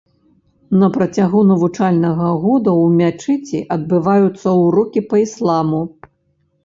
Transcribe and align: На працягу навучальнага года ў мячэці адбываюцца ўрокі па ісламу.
На 0.83 0.87
працягу 0.95 1.41
навучальнага 1.49 2.29
года 2.45 2.69
ў 2.85 2.97
мячэці 3.01 3.59
адбываюцца 3.79 4.47
ўрокі 4.65 5.07
па 5.13 5.25
ісламу. 5.29 5.81